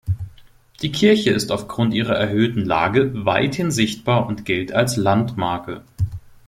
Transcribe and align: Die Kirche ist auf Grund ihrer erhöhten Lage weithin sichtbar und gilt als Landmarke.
Die 0.81 0.91
Kirche 0.91 1.29
ist 1.29 1.51
auf 1.51 1.67
Grund 1.67 1.93
ihrer 1.93 2.15
erhöhten 2.15 2.65
Lage 2.65 3.11
weithin 3.23 3.69
sichtbar 3.69 4.25
und 4.25 4.45
gilt 4.45 4.71
als 4.71 4.97
Landmarke. 4.97 5.83